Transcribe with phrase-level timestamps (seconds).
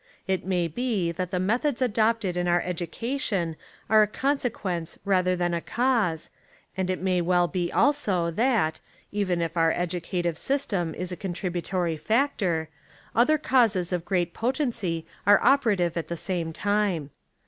[0.25, 3.55] It may be that the methods adopted in our education
[3.87, 6.31] are a consequence rather than a cause,
[6.75, 8.79] and it may well be also that,
[9.11, 12.69] even if our educative system Is a contributory factor,
[13.13, 17.11] other causes of great potency are operative at the same time.